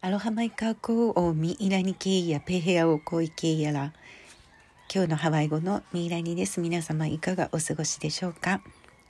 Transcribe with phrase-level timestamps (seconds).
[0.00, 3.92] アロハマイカーコーをミイラニケイヤペヘアをコイケイヤラ
[4.94, 6.60] 今日のハワイ語のミイラニです。
[6.60, 8.60] 皆様いかがお過ごしでしょうか？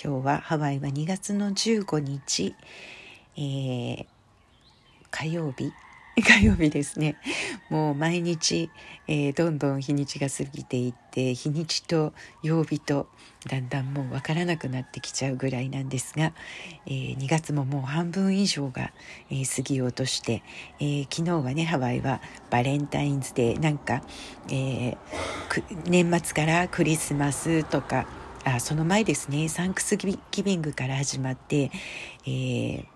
[0.00, 2.54] 今日はハワイは2月の15日、
[3.36, 4.06] えー、
[5.10, 5.72] 火曜日。
[6.24, 7.16] 火曜日ですね。
[7.68, 8.70] もう毎日、
[9.06, 13.06] えー、どんどん日にちが過ぎていって日にちと曜日と
[13.46, 16.32] だんだんもう分からなくなってきちゃうぐらいなんですが、
[16.86, 18.92] えー、2月ももう半分以上が、
[19.30, 20.42] えー、過ぎようとして、
[20.80, 24.02] えー、昨日はねハワイはバレンタインズデーなんか、
[24.50, 24.96] え
[25.84, 28.06] 年末からクリスマスとか
[28.44, 31.70] あその前ですねサンクスギビングから始まって、
[32.24, 32.95] えー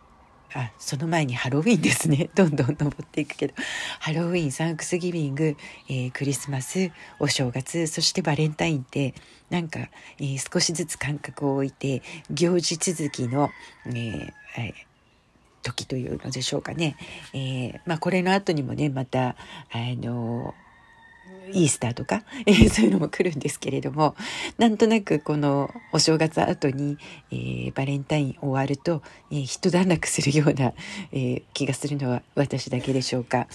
[0.55, 2.31] あその前にハロウィンですね。
[2.35, 3.55] どんどん登っていくけど。
[4.01, 5.57] ハロウィンサンクスギビング、
[5.89, 9.15] えー、クリスマスお正月そしてバレンタインって
[9.49, 9.81] なんか、
[10.19, 13.51] えー、少しずつ間隔を置いて行事続きの、
[13.87, 14.33] えー
[15.63, 16.97] 時というのでしょうかね、
[17.35, 19.37] えまあ、これの後にもねまたあ
[20.01, 20.55] の
[21.53, 24.15] イースターとか、えー、 そういうのも来るんですけれども
[24.59, 26.99] なんとなくこのお正月後に、
[27.31, 30.73] えー、バレンタイン終わると、えー、一段落するような、
[31.13, 33.47] えー、気がするのは私だけでしょうか。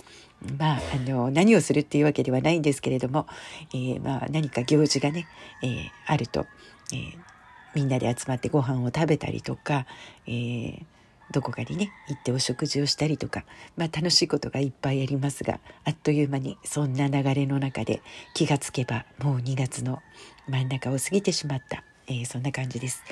[0.59, 3.25] まあ、あの何をするっていうわけではないんですけれども、
[3.73, 5.27] えー、まあ、何か行事がね、
[5.63, 6.45] えー、あると、
[6.93, 7.17] えー、
[7.73, 9.85] みんなで集まってご飯を食べたりとか、
[10.27, 10.85] えー、
[11.35, 13.43] どこかにね行ってお食事をしたりとか、
[13.75, 18.01] まあ、楽しいことがいっぱいありますがあっという間にそんな流れの中で
[18.33, 20.01] 気がつけばもう2月の
[20.47, 23.03] 真ん中を過ぎてしまった、えー、そんな感じです。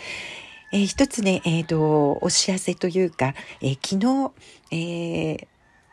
[0.71, 4.31] えー、一つね、えーと、お知らせというか、えー、昨日、
[4.71, 5.47] えー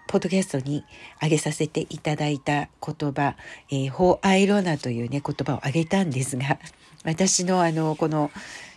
[0.06, 0.84] ポッドキャストに
[1.22, 3.36] 上げさせていただいた言葉、
[3.70, 6.58] えー、ホアイロナというね、言葉を挙げたんですが、
[7.04, 8.32] 私のあの、この、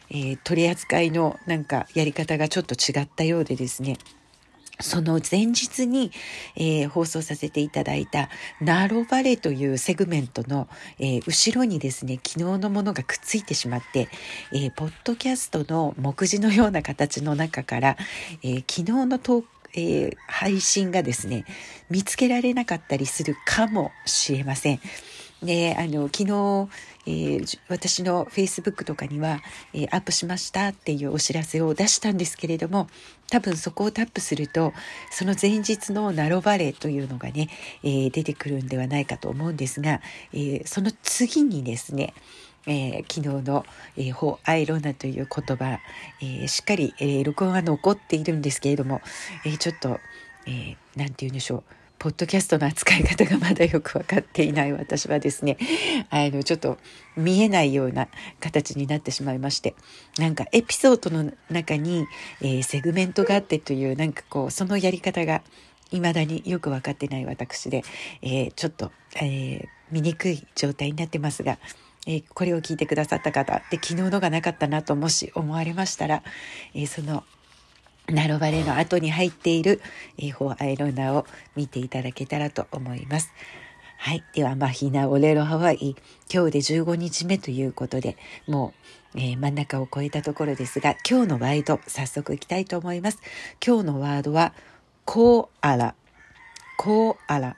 [0.10, 3.98] えー、取り扱いのなんかやり方がちょっと違ったようでですね
[4.80, 6.12] その前日に、
[6.56, 8.30] えー、放送させていただいた
[8.60, 10.68] ナロバレというセグメントの、
[11.00, 14.10] えー、後ろにですね、昨日のものがくっついてしまって、
[14.52, 17.98] えー、ポッドキャストの目次のような形の中から、
[18.44, 19.44] え昨日のト
[19.76, 21.46] え配信がですね、
[21.90, 24.80] 見つけられなかったりするかもしれません。
[25.44, 26.70] で、あの、昨日、
[27.06, 29.42] えー、私の Facebook とかには、
[29.74, 32.88] えー、アップしましたっていうお知らせを出したんですけれども、
[33.30, 34.74] 多分そこをタップすると、
[35.12, 37.50] その前日のナロバレというのがね、
[37.84, 40.02] えー、出てくるんではないかと思うんですが、
[40.34, 42.14] えその次にですね、
[42.66, 43.66] えー、昨日の
[43.98, 45.80] 「えー、ホアイロナ」という言葉、
[46.22, 49.02] えー、しっかり、えー、録音が残っているんですけれども、
[49.46, 50.00] えー、ちょっと
[50.46, 51.83] 何、えー、て言うんでしょう。
[52.04, 55.58] ポッドキャストの扱い方がまだよく分かっていない私はですね
[56.10, 56.78] あのちょっと
[57.16, 58.10] 見えないような
[58.42, 59.74] 形になってしまいまして
[60.18, 62.06] なんかエピソードの中に、
[62.42, 65.44] えー、セグメントがあってというなんかこうそのやり方が
[65.92, 67.84] 未だによく分かってない私で、
[68.22, 68.92] えー、ちょっと、
[69.22, 71.58] えー、見にくい状態になってますが、
[72.06, 76.22] えー、これを聞いてくださった方で昨日のがなかったなともし思われましたら、
[76.76, 77.24] えその
[78.08, 79.82] ナロバレの後に入っている、
[80.18, 81.26] えー、フォーアイロナを
[81.56, 83.32] 見ていただけたらと思います。
[83.98, 84.24] はい。
[84.34, 85.96] では、マヒナオレロハワイ、
[86.30, 88.74] 今日で15日目ということで、も
[89.16, 93.20] う、えー、真ん中を越えたところですが、今日のワイド、早速いきたいと思います。
[93.66, 94.54] 今日のワードは、
[95.06, 95.96] コアラ。
[96.78, 97.56] コアラ。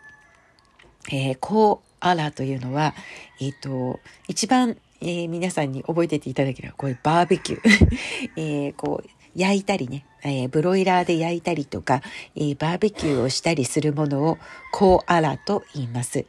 [1.11, 2.93] えー、コアラというのは、
[3.39, 7.97] えっ、ー、と、一番、えー、皆さんに覚えてていただければ、これバーベキュー。
[8.37, 12.01] えー、こう、焼いたりね、えー、ブロイラーで焼いたりとか、
[12.35, 14.37] えー、バーベキューをしたりするものを
[14.71, 16.25] コアラと言います。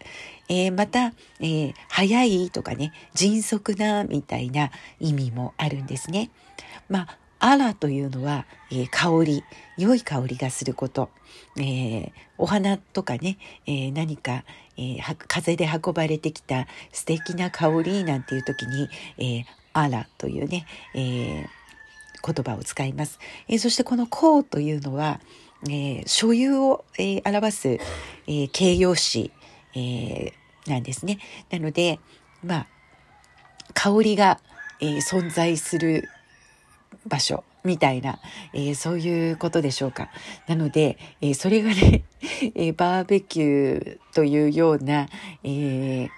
[0.48, 6.30] えー、また、えー、早いとかね、迅速なみたいな意味もあるんですね。
[6.88, 9.44] まあ、アラというのは、えー、香り、
[9.76, 11.10] 良い香りがすること。
[11.58, 14.44] えー、お花とかね、えー、何か、
[14.78, 21.46] え風で運ばれてきた素敵な香りなんていう時に、えアラというね、え
[22.24, 23.18] 言葉を使います。
[23.48, 25.20] え、そしてこの「こう」というのは、
[25.64, 29.32] えー、所有を、えー、表す、えー、形容詞、
[29.74, 30.32] え、
[30.66, 31.18] なんですね。
[31.50, 32.00] なので、
[32.44, 32.66] まあ、
[33.74, 34.40] 香りが、
[34.80, 36.08] え、存在する
[37.06, 38.18] 場所みたいな、
[38.52, 40.10] え、そういうことでしょうか。
[40.46, 42.04] なので、え、それがね、
[42.54, 45.08] え、バーベキューというような、
[45.42, 46.08] えー、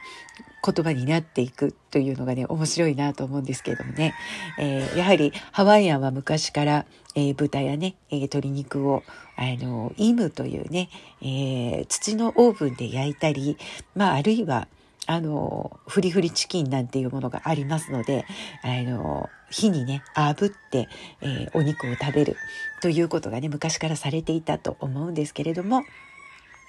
[0.64, 4.14] 言葉になっていくというのがね面白いなと思うんですけれどもね、
[4.58, 9.02] えー、やはりハワイアンは昔から、えー、豚やね、えー、鶏肉を
[9.36, 10.88] あのイムというね、
[11.22, 13.56] え土のオーブンで焼いたり、
[13.94, 14.66] まあ、あるいは
[15.06, 18.26] あのフリフリチキンなんていうものがありますので
[18.64, 20.88] あの火にね炙って、
[21.20, 22.36] えお肉を食べる
[22.82, 25.84] ということがね昔からされていたと思うんですけれども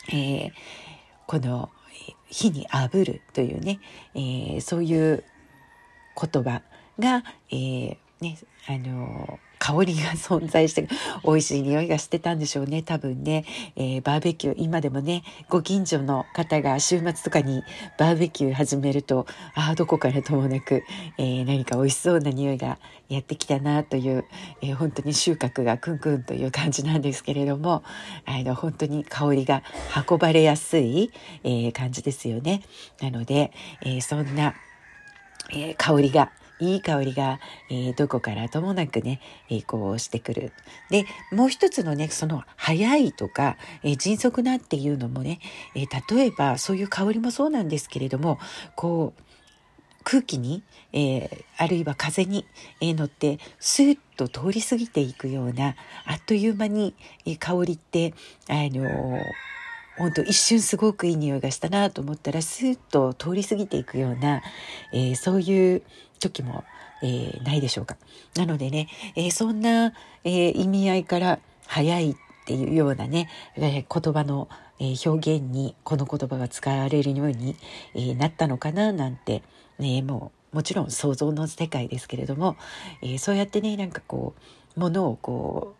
[0.07, 0.51] えー、
[1.27, 1.69] この
[2.29, 3.79] 火に炙るというね、
[4.15, 5.23] えー、そういう
[6.19, 6.61] 言葉
[6.99, 8.37] が、えー、ね、
[8.67, 10.87] あの香りが存在して
[11.23, 13.45] 美味しい匂いがしてたんでしょうね多分ね、
[13.75, 17.63] えー、バーベキュー今でもねご近所の方が週末とかに
[17.97, 20.83] バーベキュー始めるとああどこからともなく、
[21.17, 22.79] えー、何か美味しそうな匂いが
[23.09, 24.25] やってきたなという、
[24.61, 27.83] えー、本当に収穫がクンクンという感じなんですけれども
[28.25, 29.63] あの本当に香りが
[30.09, 31.11] 運ばれやすい、
[31.43, 32.61] え感じですよね。
[33.01, 33.51] なので、
[33.81, 34.53] えそんな、
[35.51, 37.39] え香りがいい香りが、
[37.69, 40.51] えー、どこからともなくね、えー、こうしてくる。
[40.89, 45.39] で、もう一つのね、その早いとか、えー、迅速なっていうのもね、
[45.75, 45.85] え
[46.15, 48.39] 例えばそういう香りもそうなんですけれども、
[48.75, 49.23] こう、
[50.03, 52.45] 空気に、えあるいは風に、
[52.81, 55.75] え乗ってスーッと通り過ぎていくような
[56.05, 56.95] あっという間に、
[57.25, 58.13] え香りって
[58.47, 59.19] あの
[59.99, 64.41] 本当一瞬すごくいい匂いがしたなと思ったらスーッと通り過ぎていくような、
[64.93, 65.81] えー、そういう
[66.19, 66.63] 時も、
[67.03, 67.97] えー、ないでしょうか。
[68.35, 68.87] なのでね、
[69.17, 69.93] えー、そんな、
[70.23, 72.15] え意味合いから早いっ
[72.45, 74.47] ていうようなね、え言葉の、
[74.79, 77.57] え表現にこの言葉が使われるように、
[77.93, 79.43] えなったのかななんて、
[79.79, 82.55] ね、もうもちろん想像の世界ですけれども、
[83.01, 84.33] えそうやってねなんかこ
[84.77, 85.78] うものをこう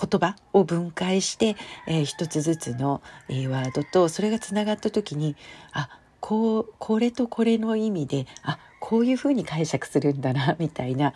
[0.00, 1.56] 言葉を分解して、
[1.86, 5.36] えー、一つずつの、えー、ワードとそれがつながった時に
[5.72, 5.88] あ
[6.20, 11.12] こうこれとこれの意味であこういうふうに解釈するんだな みたいな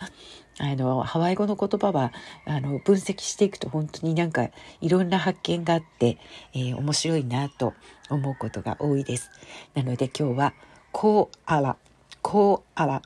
[0.59, 2.13] あのハワイ語の言葉は
[2.45, 4.49] あの分析していくと本当になんか
[4.81, 6.17] いろんな発見があって、
[6.53, 7.73] えー、面白いなと
[8.09, 9.31] 思うことが多いです。
[9.73, 10.53] なので今日は
[10.93, 11.77] 「こうあら」
[12.21, 13.01] 「こうあら」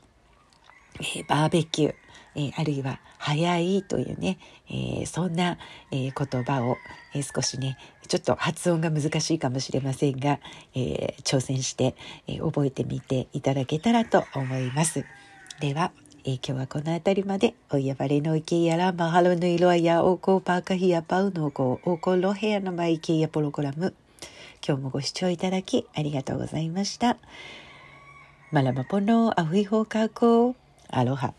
[1.00, 1.94] えー、バーベキュー
[2.34, 4.38] えー、あるいは早いというね、
[4.68, 5.58] えー、そんな、
[5.90, 6.76] えー、言葉を、
[7.12, 10.38] え少しねちょっと発音が難しいかもしれませんが、
[10.74, 11.96] え挑戦して、
[12.26, 15.04] え覚えてみていただけたらと思います。
[15.60, 15.92] では、
[16.24, 23.94] え今日はこの辺りまでおやばれのいけやらマハロの色やおこパーカヒやパウのこおこロヘアのマイケやプログラム
[24.66, 27.16] 今日もご視聴いただきありがとうございました。
[28.52, 30.54] マラマポのアフイホーカーコ
[30.88, 31.32] アロハ